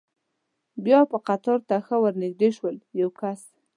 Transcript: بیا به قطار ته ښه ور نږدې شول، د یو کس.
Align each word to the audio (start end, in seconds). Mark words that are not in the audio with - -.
بیا 0.85 0.99
به 1.09 1.17
قطار 1.27 1.59
ته 1.69 1.75
ښه 1.85 1.95
ور 2.01 2.13
نږدې 2.23 2.49
شول، 2.57 2.75
د 2.81 2.85
یو 3.01 3.09
کس. 3.19 3.41